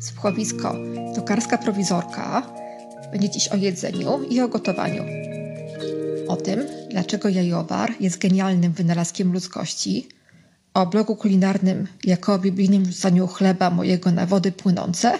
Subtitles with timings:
[0.00, 0.74] Słuchowisko
[1.14, 2.42] Tokarska Prowizorka
[3.12, 5.04] będzie dziś o jedzeniu i o gotowaniu.
[6.28, 10.08] O tym, dlaczego jajowar jest genialnym wynalazkiem ludzkości,
[10.74, 15.18] o blogu kulinarnym jako o biblijnym rzucaniu chleba mojego na wody płynące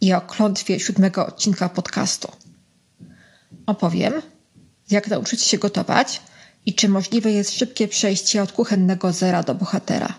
[0.00, 2.32] i o klątwie siódmego odcinka podcastu.
[3.66, 4.12] Opowiem,
[4.90, 6.20] jak nauczyć się gotować
[6.66, 10.18] i czy możliwe jest szybkie przejście od kuchennego zera do bohatera.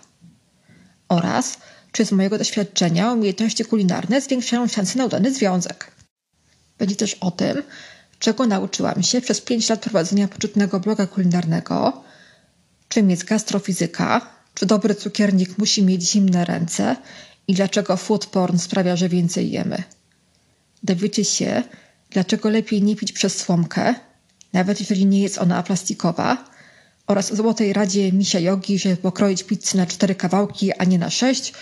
[1.08, 1.58] Oraz
[1.92, 5.92] czy z mojego doświadczenia umiejętności kulinarne zwiększają szanse na udany związek.
[6.78, 7.62] Będzie też o tym,
[8.18, 12.02] czego nauczyłam się przez 5 lat prowadzenia poczytnego bloga kulinarnego,
[12.88, 14.20] czym jest gastrofizyka,
[14.54, 16.96] czy dobry cukiernik musi mieć zimne ręce
[17.48, 19.82] i dlaczego food porn sprawia, że więcej jemy.
[20.82, 21.62] Dowiecie się,
[22.10, 23.94] dlaczego lepiej nie pić przez słomkę,
[24.52, 26.51] nawet jeżeli nie jest ona plastikowa,
[27.06, 31.52] oraz złotej radzie misia jogi, żeby pokroić pizzę na cztery kawałki, a nie na sześć,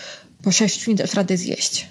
[0.43, 1.87] po sześciu nie dasz rady zjeść.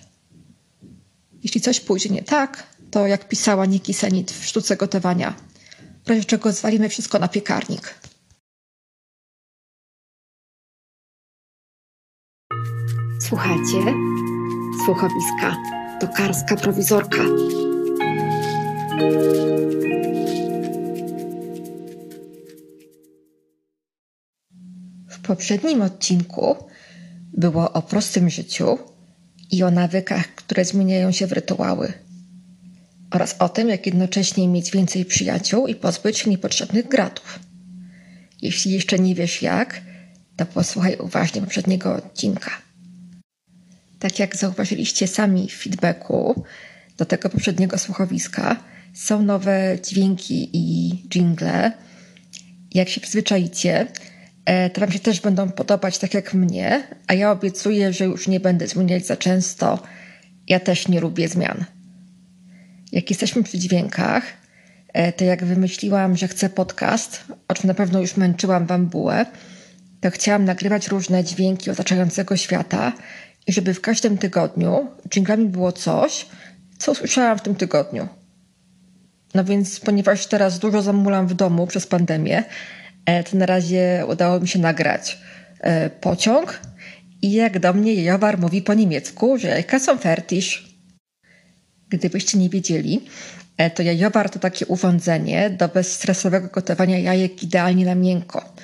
[1.43, 5.35] Jeśli coś pójdzie nie tak, to jak pisała Niki Senit w sztuce gotowania,
[6.05, 7.95] w razie czego zwalimy wszystko na piekarnik.
[13.21, 13.95] Słuchajcie,
[14.85, 15.57] słuchowiska,
[16.01, 17.25] tokarska prowizorka.
[25.31, 26.57] Poprzednim odcinku
[27.33, 28.79] było o prostym życiu
[29.51, 31.93] i o nawykach, które zmieniają się w rytuały.
[33.11, 37.39] Oraz o tym, jak jednocześnie mieć więcej przyjaciół i pozbyć się niepotrzebnych gratów.
[38.43, 39.81] Jeśli jeszcze nie wiesz jak,
[40.37, 42.51] to posłuchaj uważnie poprzedniego odcinka.
[43.99, 46.45] Tak jak zauważyliście sami w feedbacku
[46.97, 48.57] do tego poprzedniego słuchowiska,
[48.95, 51.73] są nowe dźwięki i jingle.
[52.75, 53.87] Jak się przyzwyczajicie,
[54.73, 58.41] to Wam się też będą podobać tak jak mnie, a ja obiecuję, że już nie
[58.41, 59.83] będę zmieniać za często.
[60.49, 61.65] Ja też nie lubię zmian.
[62.93, 64.25] Jak jesteśmy przy dźwiękach,
[64.93, 69.27] e, to jak wymyśliłam, że chcę podcast, o czym na pewno już męczyłam Wam bułę,
[70.01, 72.93] to chciałam nagrywać różne dźwięki otaczającego świata
[73.47, 76.27] i żeby w każdym tygodniu dżinglami było coś,
[76.79, 78.09] co usłyszałam w tym tygodniu.
[79.35, 84.41] No więc, ponieważ teraz dużo zamulam w domu przez pandemię, E, to na razie udało
[84.41, 85.19] mi się nagrać
[85.61, 86.61] e, pociąg
[87.23, 90.45] i jak do mnie Jowar mówi po niemiecku, że jajka są fertig.
[91.89, 93.01] Gdybyście nie wiedzieli,
[93.57, 98.55] e, to jajowar to takie urządzenie do bezstresowego gotowania jajek idealnie na miękko.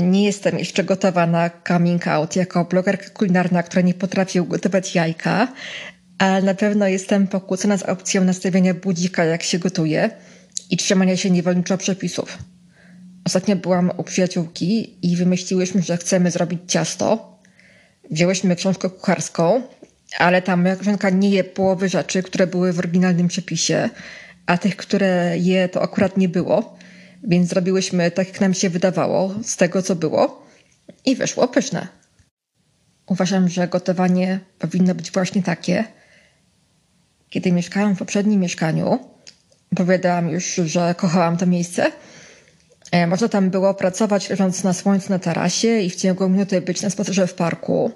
[0.00, 5.48] Nie jestem jeszcze gotowa na coming out jako blogerka kulinarna, która nie potrafi ugotować jajka,
[6.18, 10.10] ale na pewno jestem pokłócona z opcją nastawienia budzika, jak się gotuje
[10.70, 12.38] i trzymania się niewolniczo przepisów.
[13.28, 17.38] Ostatnio byłam u przyjaciółki i wymyśliłyśmy, że chcemy zrobić ciasto.
[18.10, 19.62] Wzięłyśmy książkę kucharską,
[20.18, 23.90] ale ta moja koleżanka nie je połowy rzeczy, które były w oryginalnym przepisie,
[24.46, 26.76] a tych, które je, to akurat nie było.
[27.22, 30.46] Więc zrobiłyśmy tak, jak nam się wydawało, z tego, co było.
[31.04, 31.88] I wyszło pyszne.
[33.06, 35.84] Uważam, że gotowanie powinno być właśnie takie.
[37.30, 38.98] Kiedy mieszkałam w poprzednim mieszkaniu,
[39.76, 41.92] powiedziałam już, że kochałam to miejsce–
[43.06, 46.90] można tam było pracować leżąc na słońcu na tarasie i w ciągu minuty być na
[46.90, 47.92] spacerze w parku.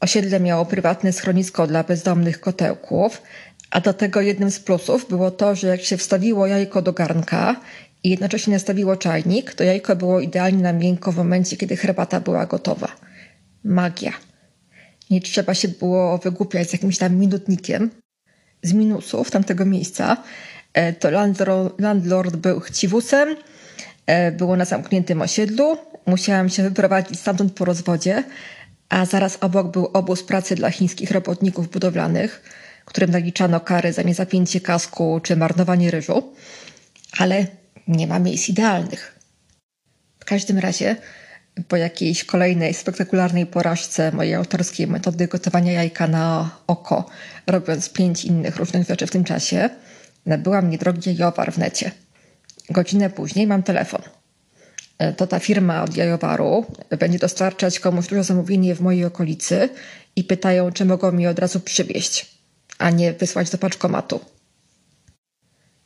[0.00, 3.22] Osiedle miało prywatne schronisko dla bezdomnych kotełków,
[3.70, 7.56] a do tego jednym z plusów było to, że jak się wstawiło jajko do garnka
[8.04, 12.46] i jednocześnie nastawiło czajnik, to jajko było idealnie na miękko w momencie, kiedy herbata była
[12.46, 12.88] gotowa.
[13.64, 14.12] Magia.
[15.10, 17.90] Nie trzeba się było wygłupiać z jakimś tam minutnikiem.
[18.62, 20.16] Z minusów tamtego miejsca
[20.72, 21.10] e, to
[21.78, 23.77] landlord był chciwusem, E,
[24.32, 25.78] było na zamkniętym osiedlu.
[26.06, 28.24] Musiałam się wyprowadzić stamtąd po rozwodzie,
[28.88, 32.42] a zaraz obok był obóz pracy dla chińskich robotników budowlanych,
[32.84, 36.32] którym naliczano kary za niezapięcie kasku czy marnowanie ryżu.
[37.18, 37.46] Ale
[37.88, 39.18] nie ma miejsc idealnych.
[40.20, 40.96] W każdym razie,
[41.68, 47.10] po jakiejś kolejnej spektakularnej porażce mojej autorskiej metody gotowania jajka na oko,
[47.46, 49.70] robiąc pięć innych różnych rzeczy w tym czasie,
[50.26, 51.90] nabyłam niedrogi jajowar w necie–
[52.70, 54.02] Godzinę później mam telefon.
[54.98, 56.66] E, to ta firma od jajowaru
[56.98, 59.68] będzie dostarczać komuś duże zamówienie w mojej okolicy
[60.16, 62.38] i pytają, czy mogą mi od razu przywieźć,
[62.78, 64.20] a nie wysłać do paczkomatu.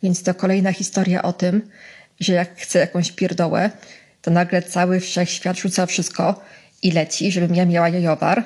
[0.03, 1.69] Więc to kolejna historia o tym,
[2.21, 3.71] że jak chcę jakąś pierdołę,
[4.23, 6.41] to nagle cały wszechświat rzuca wszystko
[6.83, 8.45] i leci, żebym ja miała jajowar.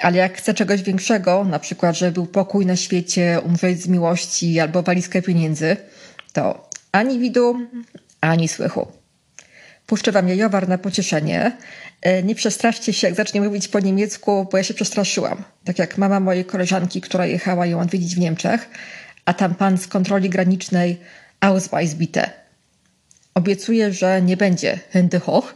[0.00, 4.60] Ale jak chcę czegoś większego, na przykład, żeby był pokój na świecie, umrzeć z miłości
[4.60, 5.76] albo walizkę pieniędzy,
[6.32, 7.58] to ani widu,
[8.20, 8.92] ani słychu.
[9.86, 11.56] Puszczę wam jajowar na pocieszenie.
[12.02, 15.44] E, nie przestraszcie się, jak zacznie mówić po niemiecku, bo ja się przestraszyłam.
[15.64, 18.70] Tak jak mama mojej koleżanki, która jechała ją odwiedzić w Niemczech,
[19.24, 21.00] a tam pan z kontroli granicznej
[21.40, 22.30] Ausweis bitte.
[23.34, 25.54] Obiecuję, że nie będzie Hände hoch.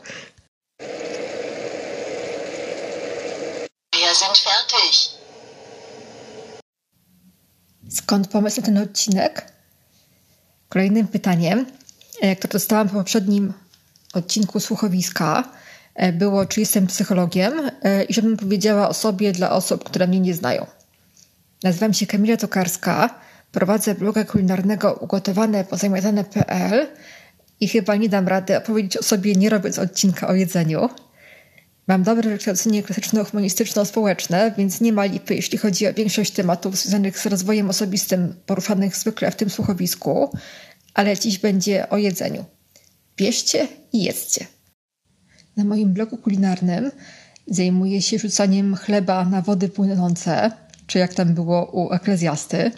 [3.93, 5.17] Wir sind fertig.
[7.91, 9.56] Skąd pomysł na ten odcinek?
[10.69, 11.67] Kolejnym pytaniem,
[12.21, 13.53] e, które dostałam w poprzednim
[14.15, 15.45] odcinku słuchowiska,
[15.95, 17.53] e, było, czy jestem psychologiem
[17.83, 20.67] e, i żebym powiedziała o sobie dla osób, które mnie nie znają.
[21.63, 23.21] Nazywam się Kamila Tokarska,
[23.53, 26.87] prowadzę bloga kulinarnego ugotowane.pozamiatane.pl
[27.61, 30.89] i chyba nie dam rady opowiedzieć o sobie nie robiąc odcinka o jedzeniu.
[31.87, 37.27] Mam dobre wykształcenie klasyczno-humanistyczno-społeczne, więc nie ma lipy, jeśli chodzi o większość tematów związanych z
[37.27, 40.31] rozwojem osobistym poruszanych zwykle w tym słuchowisku,
[40.95, 42.45] ale dziś będzie o jedzeniu.
[43.17, 44.47] Bierzcie i jedzcie.
[45.57, 46.91] Na moim blogu kulinarnym
[47.47, 50.51] zajmuję się rzucaniem chleba na wody płynące,
[50.87, 52.71] czy jak tam było u Eklezjasty.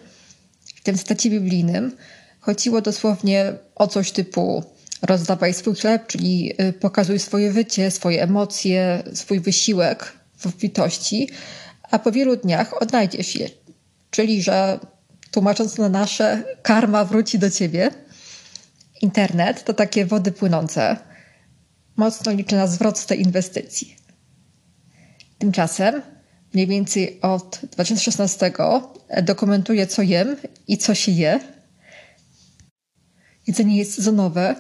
[0.77, 1.97] W tym stacie biblijnym
[2.41, 4.65] chodziło dosłownie o coś typu
[5.03, 11.31] rozdawaj swój chleb, czyli y, pokazuj swoje wycie, swoje emocje, swój wysiłek w obfitości,
[11.91, 13.49] a po wielu dniach odnajdziesz je.
[14.11, 14.79] Czyli, że
[15.31, 17.91] tłumacząc na nasze, karma wróci do ciebie.
[19.03, 20.97] Internet to takie wody płynące.
[21.97, 23.97] Mocno liczę na zwrot z tej inwestycji.
[25.39, 26.03] Tymczasem,
[26.55, 28.53] mniej więcej od 2016
[29.23, 30.37] dokumentuję, co jem
[30.69, 31.41] i co się je.
[33.47, 34.57] Jedzenie jest sezonowe,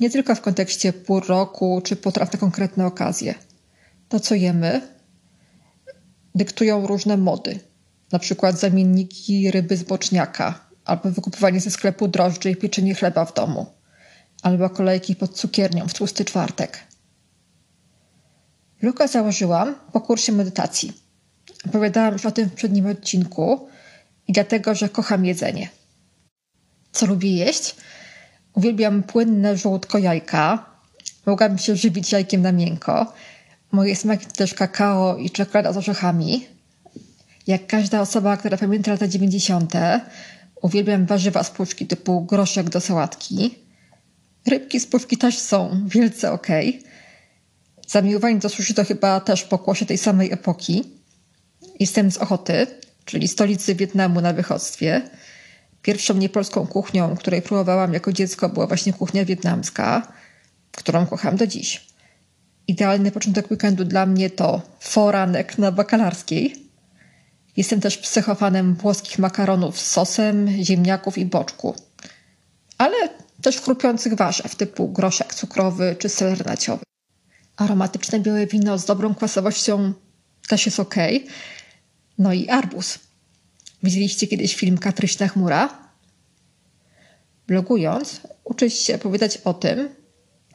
[0.00, 3.34] nie tylko w kontekście pół roku czy potraw na konkretne okazje.
[4.08, 4.80] To, co jemy,
[6.34, 7.60] dyktują różne mody.
[8.12, 13.34] Na przykład zamienniki ryby z boczniaka, albo wykupywanie ze sklepu drożdży i pieczenie chleba w
[13.34, 13.66] domu,
[14.42, 16.80] albo kolejki pod cukiernią w tłusty czwartek.
[18.82, 20.92] Luka założyłam po kursie medytacji.
[21.66, 23.68] Opowiadałam już o tym w przednim odcinku
[24.28, 25.68] i dlatego, że kocham jedzenie.
[26.92, 27.76] Co lubię jeść?
[28.54, 30.66] Uwielbiam płynne żołądko jajka.
[31.26, 33.12] Mogłabym się żywić jajkiem na miękko.
[33.72, 36.46] Moje smaki to też kakao i czekolada z orzechami.
[37.46, 39.72] Jak każda osoba, która pamięta lata 90.,
[40.62, 43.54] uwielbiam warzywa z puszki typu groszek do sałatki.
[44.46, 46.46] Rybki z puszki też są wielce ok.
[47.86, 50.84] Zamiłowanie do sushi to chyba też pokłosie tej samej epoki.
[51.80, 52.66] Jestem z Ochoty,
[53.04, 55.02] czyli stolicy Wietnamu na wychodztwie.
[55.82, 60.12] Pierwszą niepolską kuchnią, której próbowałam jako dziecko, była właśnie kuchnia wietnamska,
[60.72, 61.86] którą kocham do dziś.
[62.68, 66.70] Idealny początek weekendu dla mnie to foranek na bakalarskiej.
[67.56, 71.74] Jestem też psychofanem włoskich makaronów z sosem, ziemniaków i boczku.
[72.78, 72.96] Ale
[73.42, 76.82] też chrupiących warzyw typu groszek cukrowy czy seler naciowy.
[77.56, 79.92] Aromatyczne białe wino z dobrą kwasowością
[80.48, 80.94] też jest ok.
[82.18, 82.98] No i arbuz.
[83.82, 85.90] Widzieliście kiedyś film Katryśna Chmura?
[87.46, 89.88] Blogując, uczysz się opowiadać o tym,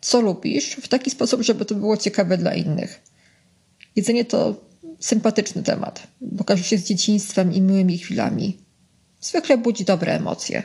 [0.01, 3.01] co lubisz, w taki sposób, żeby to było ciekawe dla innych.
[3.95, 4.61] Jedzenie to
[4.99, 8.57] sympatyczny temat, bo się z dzieciństwem i miłymi chwilami.
[9.21, 10.63] Zwykle budzi dobre emocje.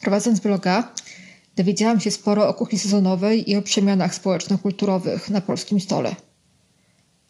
[0.00, 0.94] Prowadząc bloga,
[1.62, 6.16] Dowiedziałam się sporo o kuchni sezonowej i o przemianach społeczno-kulturowych na polskim stole.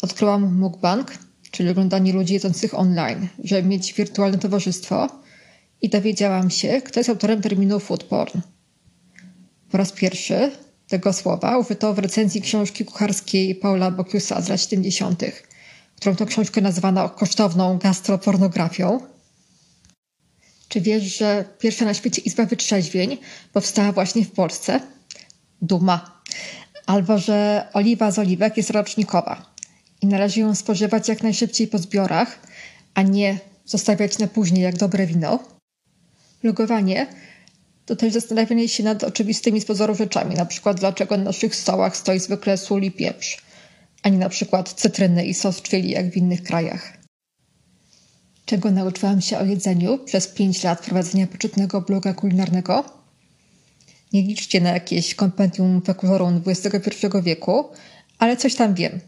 [0.03, 1.19] Odkryłam mukbang,
[1.51, 5.09] czyli oglądanie ludzi jedzących online, żeby mieć wirtualne towarzystwo
[5.83, 8.41] i dowiedziałam się, kto jest autorem terminu food porn.
[9.71, 10.51] Po raz pierwszy
[10.89, 15.23] tego słowa użyto w recenzji książki kucharskiej Paula Bokiusa z lat 70.,
[15.97, 19.01] którą to książkę nazwano kosztowną gastropornografią–
[20.73, 23.19] czy wiesz, że pierwsza na świecie izba wytrzeźwień
[23.53, 24.81] powstała właśnie w Polsce?
[25.63, 26.23] Duma.
[26.87, 29.55] Albo, że oliwa z oliwek jest rocznikowa
[30.03, 32.39] i należy ją spożywać jak najszybciej po zbiorach,
[32.95, 35.39] a nie zostawiać na później jak dobre wino.
[36.43, 37.07] Logowanie
[37.87, 41.97] to też zastanawianie się nad oczywistymi z pozoru rzeczami, na przykład dlaczego na naszych stołach
[41.97, 43.43] stoi zwykle sól i pieprz,
[44.03, 47.02] a nie na przykład cytryny i sos chwili jak w innych krajach
[48.53, 52.85] czego nauczyłam się o jedzeniu przez 5 lat prowadzenia poczytnego bloga kulinarnego.
[54.13, 57.65] Nie liczcie na jakieś kompendium fekulorum XXI wieku,
[58.19, 59.01] ale coś tam wiem.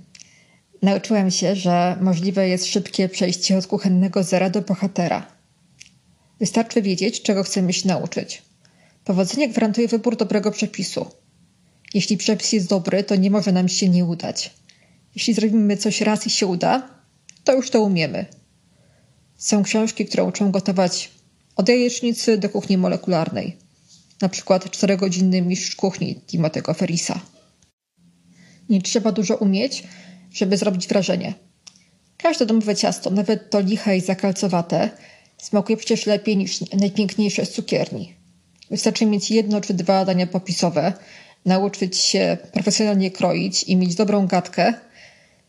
[0.82, 5.26] Nauczyłam się, że możliwe jest szybkie przejście od kuchennego zera do bohatera.
[6.40, 8.42] Wystarczy wiedzieć, czego chcemy się nauczyć.
[9.04, 11.06] Powodzenie gwarantuje wybór dobrego przepisu.
[11.94, 14.50] Jeśli przepis jest dobry, to nie może nam się nie udać.
[15.14, 16.88] Jeśli zrobimy coś raz i się uda,
[17.44, 18.43] to już to umiemy.
[19.36, 21.10] Są książki, które uczą gotować
[21.56, 23.56] od jajecznicy do kuchni molekularnej.
[24.20, 27.20] Na przykład czterogodzinny mistrz kuchni Timotego Ferisa.
[28.68, 29.84] Nie trzeba dużo umieć,
[30.32, 31.34] żeby zrobić wrażenie.
[32.16, 34.90] Każde domowe ciasto, nawet to liche i zakalcowate,
[35.38, 38.14] smakuje przecież lepiej niż najpiękniejsze z cukierni.
[38.70, 40.92] Wystarczy mieć jedno czy dwa dania popisowe,
[41.44, 44.74] nauczyć się profesjonalnie kroić i mieć dobrą gadkę.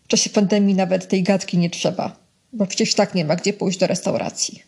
[0.04, 3.80] W czasie pandemii nawet tej gadki nie trzeba, bo przecież tak nie ma gdzie pójść
[3.80, 4.64] do restauracji.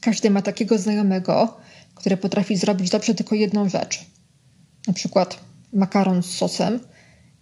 [0.00, 1.56] Każdy ma takiego znajomego,
[1.94, 4.06] który potrafi zrobić dobrze tylko jedną rzecz.
[4.86, 5.40] Na przykład
[5.72, 6.80] makaron z sosem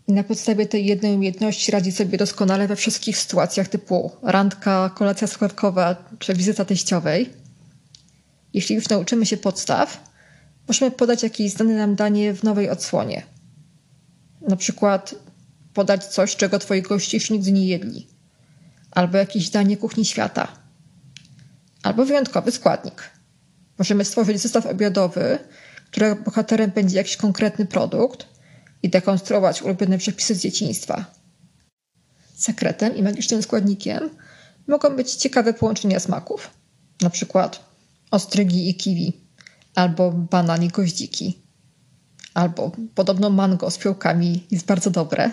[0.08, 5.26] i na podstawie tej jednej umiejętności radzi sobie doskonale we wszystkich sytuacjach typu randka, kolacja
[5.26, 7.30] składkowa czy wizyta teściowej.
[8.54, 10.10] Jeśli już nauczymy się podstaw,
[10.68, 13.22] możemy podać jakieś znane nam danie w nowej odsłonie.
[14.48, 15.14] Na przykład
[15.74, 18.09] podać coś, czego twoi goście już nigdy nie jedli.
[18.90, 20.48] Albo jakieś danie kuchni świata.
[21.82, 23.10] Albo wyjątkowy składnik.
[23.78, 25.38] Możemy stworzyć zestaw obiadowy,
[25.90, 28.26] którego bohaterem będzie jakiś konkretny produkt
[28.82, 31.04] i dekonstruować ulubione przepisy z dzieciństwa.
[32.34, 34.10] Sekretem i magicznym składnikiem
[34.66, 36.50] mogą być ciekawe połączenia smaków,
[37.00, 37.64] na przykład
[38.10, 39.12] ostrygi i kiwi,
[39.74, 41.42] albo banan i goździki,
[42.34, 45.30] albo podobno mango z fiołkami jest bardzo dobre.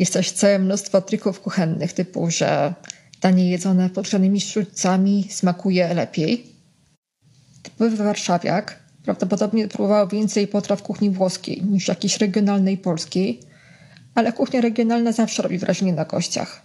[0.00, 2.74] Jest też całe mnóstwo trików kuchennych, typu, że
[3.20, 6.46] danie jedzone podgrzanymi sztućcami smakuje lepiej.
[7.62, 13.40] Typowy warszawiak prawdopodobnie próbował więcej potraw kuchni włoskiej niż jakiejś regionalnej polskiej,
[14.14, 16.62] ale kuchnia regionalna zawsze robi wrażenie na gościach.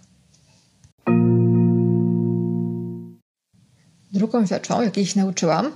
[4.12, 5.72] Drugą rzeczą, jakiej się nauczyłam,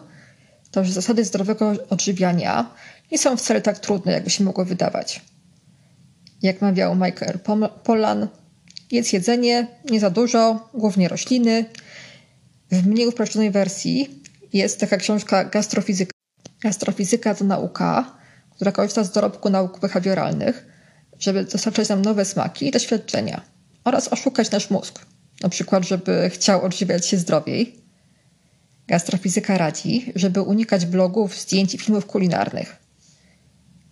[0.70, 2.74] to że zasady zdrowego odżywiania
[3.12, 5.29] nie są wcale tak trudne, jakby się mogło wydawać.
[6.42, 7.38] Jak mawiał Michael
[7.84, 8.28] Pollan,
[8.90, 11.64] jedz jedzenie, nie za dużo, głównie rośliny.
[12.70, 16.12] W mniej uproszczonej wersji jest taka książka Gastrofizyka.
[16.60, 18.16] Gastrofizyka to nauka,
[18.50, 20.66] która korzysta z dorobku nauk behawioralnych,
[21.18, 23.40] żeby dostarczać nam nowe smaki i doświadczenia
[23.84, 25.06] oraz oszukać nasz mózg.
[25.42, 27.80] Na przykład, żeby chciał odżywiać się zdrowiej,
[28.88, 32.76] Gastrofizyka radzi, żeby unikać blogów, zdjęć i filmów kulinarnych.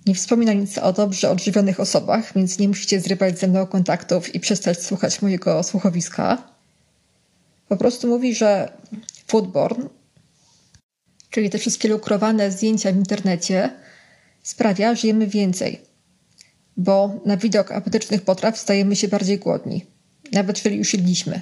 [0.08, 4.40] Nie wspomina nic o dobrze odżywionych osobach, więc nie musicie zrywać ze mną kontaktów i
[4.40, 6.42] przestać słuchać mojego słuchowiska.
[7.68, 8.72] Po prostu mówi, że
[9.26, 9.88] foodborn,
[11.30, 13.70] czyli te wszystkie lukrowane zdjęcia w internecie,
[14.42, 15.80] sprawia, że jemy więcej,
[16.76, 19.84] bo na widok apetycznych potraw stajemy się bardziej głodni,
[20.32, 21.40] nawet jeżeli już jedliśmy.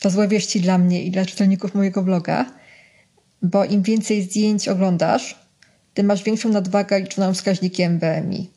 [0.00, 2.52] To złe wieści dla mnie i dla czytelników mojego bloga,
[3.42, 5.49] bo im więcej zdjęć oglądasz,
[5.94, 8.50] tym masz większą nadwagę liczoną wskaźnikiem BMI.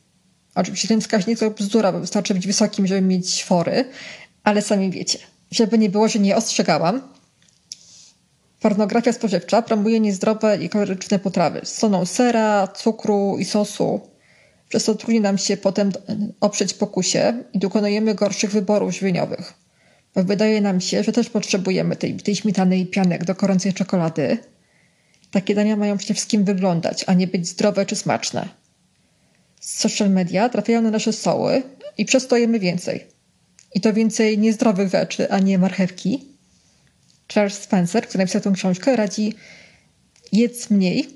[0.56, 3.86] Oczywiście ten wskaźnik to bzdura, bo wystarczy być wysokim, żeby mieć fory,
[4.44, 5.20] ale sami wiecie.
[5.52, 7.02] Żeby nie było, że nie ostrzegałam,
[8.60, 14.02] pornografia spożywcza promuje niezdrowe i kaloryczne potrawy z soną sera, cukru i sosu.
[14.70, 15.92] Przez to trudni nam się potem
[16.42, 19.54] oprzeć pokusie i dokonujemy gorszych wyborów żywieniowych.
[20.16, 24.38] Bo wydaje nam się, że też potrzebujemy tej, tej śmietany i pianek do gorącej czekolady.
[25.34, 28.50] Takie dania mają przede wszystkim wyglądać, a nie być zdrowe czy smaczne.
[29.62, 31.64] Social media trafiają na nasze stoły
[31.98, 33.08] i przez to jemy więcej.
[33.76, 36.26] I to więcej niezdrowych rzeczy, a nie marchewki.
[37.34, 39.34] Charles Spencer, który napisał tę książkę, radzi
[40.32, 41.10] jedz mniej.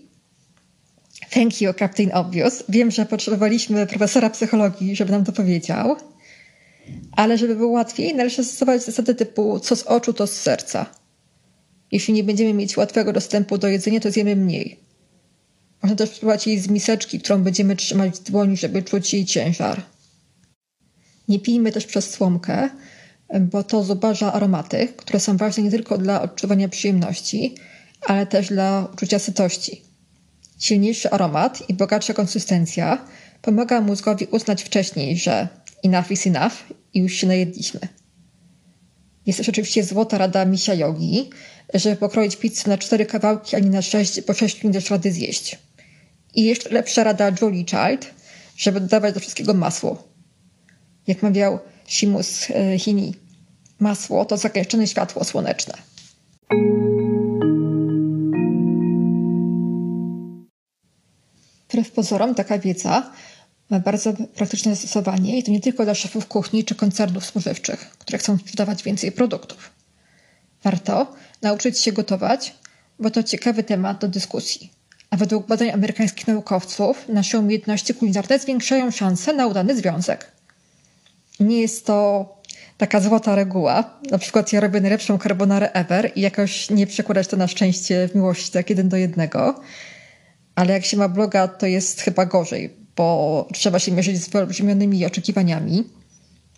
[1.29, 2.63] Thank you, Captain Obvious.
[2.69, 5.95] Wiem, że potrzebowaliśmy profesora psychologii, żeby nam to powiedział.
[7.11, 10.85] Ale żeby było łatwiej, należy stosować zasady typu co z oczu, to z serca.
[11.91, 14.79] Jeśli nie będziemy mieć łatwego dostępu do jedzenia, to zjemy mniej.
[15.83, 19.81] Można też spróbować jej z miseczki, którą będziemy trzymać w dłoni, żeby czuć jej ciężar.
[21.27, 22.69] Nie pijmy też przez słomkę,
[23.41, 27.55] bo to zubaża aromaty, które są ważne nie tylko dla odczuwania przyjemności,
[28.01, 29.81] ale też dla uczucia sytości.
[30.59, 33.05] Silniejszy aromat i bogatsza konsystencja
[33.41, 35.47] pomaga mózgowi uznać wcześniej, że
[35.83, 36.53] enough is enough
[36.93, 37.79] i już się najedliśmy.
[39.27, 41.29] Jest też oczywiście złota rada misia jogi,
[41.73, 45.11] żeby pokroić pizzę na cztery kawałki, a nie na sześć, bo sześć nie dasz rady
[45.11, 45.57] zjeść.
[46.35, 48.13] I jeszcze lepsza rada Julie Child,
[48.57, 50.03] żeby dodawać do wszystkiego masło.
[51.07, 53.13] Jak mawiał Shimus e, Hini,
[53.79, 55.73] masło to zakończone światło słoneczne.
[61.69, 63.11] Wbrew pozorom taka wiedza
[63.69, 68.17] ma bardzo praktyczne zastosowanie i to nie tylko dla szefów kuchni czy koncernów spożywczych, które
[68.17, 69.71] chcą sprzedawać więcej produktów.
[70.63, 72.55] Warto nauczyć się gotować,
[72.99, 74.71] bo to ciekawy temat do dyskusji.
[75.09, 80.31] A według badań amerykańskich naukowców nasze umiejętności kulinarne zwiększają szanse na udany związek.
[81.39, 82.25] Nie jest to
[82.77, 83.99] taka złota reguła.
[84.11, 88.15] Na przykład ja robię najlepszą carbonarę ever i jakoś nie przekładać to na szczęście w
[88.15, 89.61] miłości tak jeden do jednego.
[90.55, 95.05] Ale jak się ma bloga, to jest chyba gorzej, bo trzeba się mierzyć z wyolbrzymionymi
[95.05, 95.83] oczekiwaniami.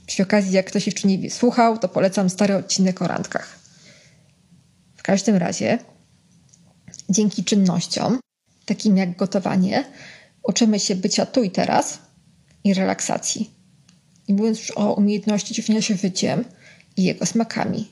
[0.05, 3.59] Przy okazji, jak ktoś jeszcze nie słuchał, to polecam stary odcinek o randkach.
[4.97, 5.79] W każdym razie,
[7.09, 8.19] dzięki czynnościom,
[8.65, 9.85] takim jak gotowanie,
[10.43, 11.99] uczymy się bycia tu i teraz
[12.63, 13.51] i relaksacji.
[14.29, 16.45] Nie mówiąc już o umiejętności cieszenia się życiem
[16.97, 17.91] i jego smakami.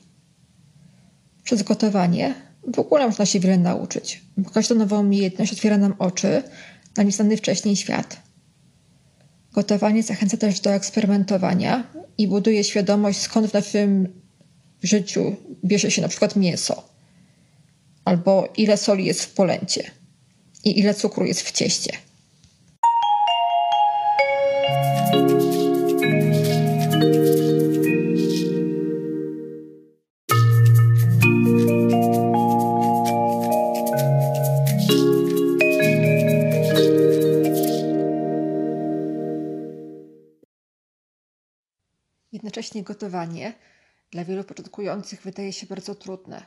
[1.44, 2.34] Przez gotowanie
[2.74, 6.42] w ogóle można się wiele nauczyć, bo każda nowa umiejętność otwiera nam oczy
[6.96, 8.27] na nieznany wcześniej świat.
[9.58, 11.84] Gotowanie zachęca też do eksperymentowania
[12.18, 14.20] i buduje świadomość, skąd w naszym
[14.82, 16.88] życiu bierze się na przykład mięso,
[18.04, 19.90] albo ile soli jest w polęcie
[20.64, 21.92] i ile cukru jest w cieście.
[42.78, 43.54] Jednocześnie gotowanie
[44.10, 46.46] dla wielu początkujących wydaje się bardzo trudne,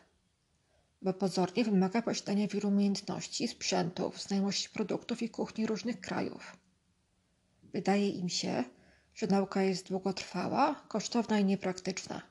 [1.01, 6.57] bo pozornie wymaga posiadania wielu umiejętności, sprzętów, znajomości produktów i kuchni różnych krajów.
[7.73, 8.63] Wydaje im się,
[9.15, 12.21] że nauka jest długotrwała, kosztowna i niepraktyczna.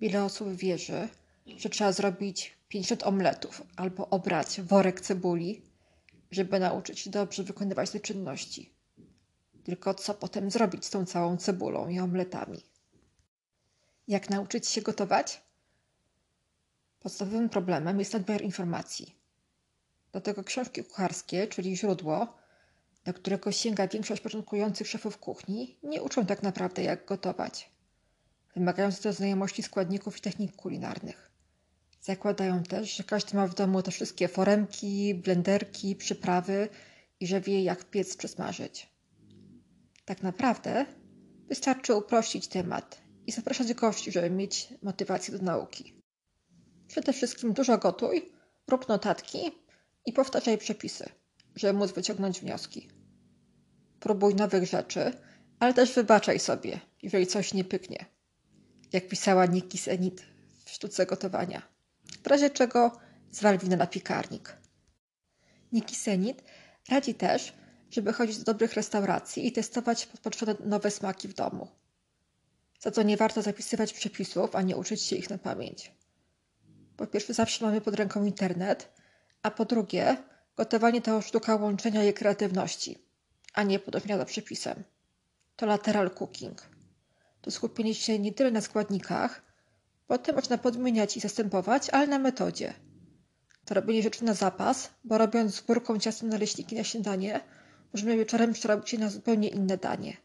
[0.00, 1.08] Wiele osób wierzy,
[1.56, 5.62] że trzeba zrobić 500 omletów albo obrać worek cebuli,
[6.30, 8.74] żeby nauczyć się dobrze wykonywać te czynności.
[9.64, 12.69] Tylko co potem zrobić z tą całą cebulą i omletami?
[14.10, 15.42] Jak nauczyć się gotować?
[17.00, 19.16] Podstawowym problemem jest nadmiar informacji.
[20.12, 22.36] Dlatego książki kucharskie, czyli źródło,
[23.04, 27.70] do którego sięga większość początkujących szefów kuchni, nie uczą tak naprawdę jak gotować.
[28.54, 31.30] Wymagają to znajomości składników i technik kulinarnych.
[32.00, 36.68] Zakładają też, że każdy ma w domu te wszystkie foremki, blenderki, przyprawy
[37.20, 38.88] i że wie jak piec przesmażyć.
[40.04, 40.86] Tak naprawdę
[41.48, 45.94] wystarczy uprościć temat i zapraszać gości, żeby mieć motywację do nauki.
[46.88, 48.32] Przede wszystkim dużo gotuj,
[48.68, 49.38] rób notatki
[50.06, 51.08] i powtarzaj przepisy,
[51.56, 52.88] żeby móc wyciągnąć wnioski.
[54.00, 55.12] Próbuj nowych rzeczy,
[55.58, 58.06] ale też wybaczaj sobie, jeżeli coś nie pyknie.
[58.92, 60.22] Jak pisała Nikki Senit
[60.64, 61.62] w sztuce gotowania.
[62.24, 64.56] W razie czego zwal winę na piekarnik.
[65.72, 66.42] Nikki Senit
[66.88, 67.52] radzi też,
[67.90, 71.79] żeby chodzić do dobrych restauracji i testować podpatrzone nowe smaki w domu.
[72.80, 75.92] Za co nie warto zapisywać przepisów, a nie uczyć się ich na pamięć.
[76.96, 78.92] Po pierwsze, zawsze mamy pod ręką internet,
[79.42, 80.16] a po drugie,
[80.56, 82.98] gotowanie to sztuka łączenia jej kreatywności,
[83.54, 84.84] a nie podobnia za przepisem.
[85.56, 86.62] To lateral cooking.
[87.40, 89.42] To skupienie się nie tyle na składnikach,
[90.08, 92.74] bo te można podmieniać i zastępować, ale na metodzie.
[93.64, 97.40] To robienie rzeczy na zapas, bo robiąc z górką ciastem naleśniki na śniadanie,
[97.92, 100.16] możemy wieczorem przerobić je na zupełnie inne danie.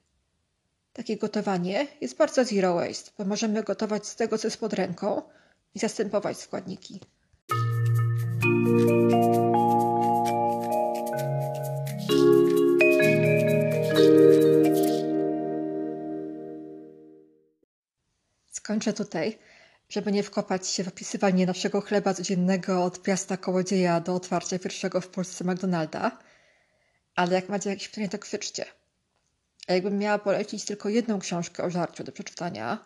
[0.95, 5.21] Takie gotowanie jest bardzo zero waste, bo możemy gotować z tego, co jest pod ręką
[5.75, 6.99] i zastępować składniki.
[18.51, 19.37] Skończę tutaj,
[19.89, 25.01] żeby nie wkopać się w opisywanie naszego chleba codziennego od piasta kołodzieja do otwarcia pierwszego
[25.01, 26.19] w Polsce McDonalda.
[27.15, 28.65] Ale jak macie jakieś pytania, to krzyczcie.
[29.67, 32.85] Jakbym miała polecić tylko jedną książkę o żarciu do przeczytania,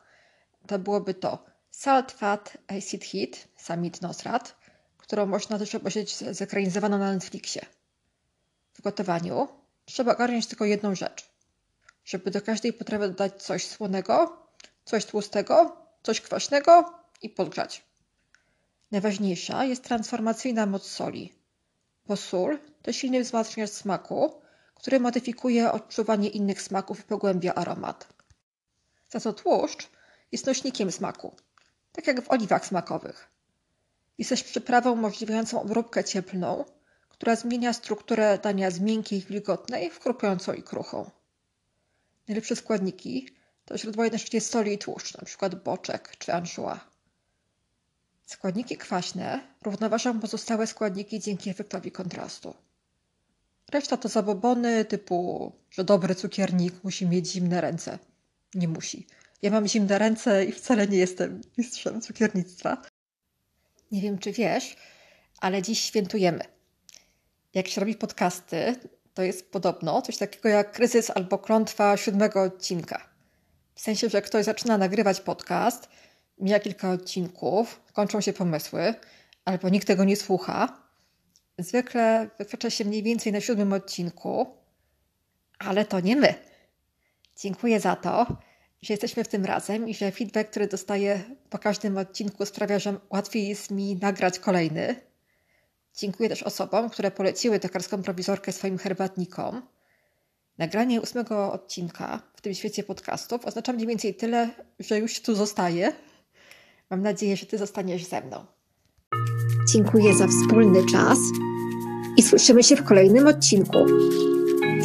[0.68, 4.56] to byłoby to Salt, Fat, Acid Heat, Samit Nosrat,
[4.98, 7.66] którą można też obejrzeć zekranizowaną na Netflixie.
[8.74, 9.48] W gotowaniu
[9.86, 11.30] trzeba ogarnąć tylko jedną rzecz.
[12.06, 14.48] Żeby do każdej potrawy dodać coś słonego,
[14.86, 17.84] coś tłustego, coś kwaśnego i podgrzać.
[18.92, 21.34] Najważniejsza jest transformacyjna moc soli,
[22.06, 24.42] bo sól to silny wzmacniacz smaku,
[24.80, 28.08] który modyfikuje odczuwanie innych smaków i pogłębia aromat.
[29.10, 29.90] Za to tłuszcz
[30.32, 31.36] jest nośnikiem smaku,
[31.92, 33.30] tak jak w oliwach smakowych.
[34.18, 36.66] Jest też przyprawą umożliwiającą obróbkę cieplną,
[37.10, 41.10] która zmienia strukturę dania z miękkiej i wilgotnej w krupującą i kruchą.
[42.28, 43.30] Najlepsze składniki
[43.66, 45.50] to źródło jednocześnie soli i tłuszcz, np.
[45.50, 46.80] boczek czy anchois.
[48.26, 52.54] Składniki kwaśne równoważą pozostałe składniki dzięki efektowi kontrastu.
[53.72, 58.00] Reszta to zabobony typu, że dobry cukiernik musi mieć zimne ręce.
[58.56, 59.08] Nie musi.
[59.42, 62.82] Ja mam zimne ręce i wcale nie jestem mistrzem cukiernictwa.
[63.92, 64.76] Nie wiem, czy wiesz,
[65.40, 66.44] ale dziś świętujemy.
[67.54, 68.76] Jak się robi podcasty,
[69.14, 73.10] to jest podobno coś takiego jak kryzys albo klątwa siódmego odcinka.
[73.76, 75.90] W sensie, że ktoś zaczyna nagrywać podcast,
[76.40, 78.94] mija kilka odcinków, kończą się pomysły,
[79.46, 80.89] albo nikt tego nie słucha.
[81.60, 84.48] Zwykle wykracza się mniej więcej na siódmym odcinku,
[85.60, 86.34] ale to nie my.
[87.38, 88.26] Dziękuję za to,
[88.82, 93.00] że jesteśmy w tym razem i że feedback, który dostaję po każdym odcinku sprawia, że
[93.10, 94.96] łatwiej jest mi nagrać kolejny.
[95.96, 99.62] Dziękuję też osobom, które poleciły tokarską prowizorkę swoim herbatnikom.
[100.58, 105.94] Nagranie ósmego odcinka w tym świecie podcastów oznacza mniej więcej tyle, że już tu zostaję.
[106.90, 108.59] Mam nadzieję, że Ty zostaniesz ze mną.
[109.74, 111.20] Dziękuję za wspólny czas
[112.18, 113.86] i słyszymy się w kolejnym odcinku.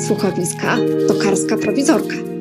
[0.07, 0.77] Słuchowiska
[1.09, 2.34] Tokarska Prowizorka.